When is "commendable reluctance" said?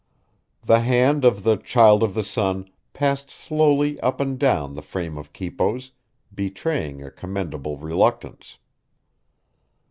7.11-8.57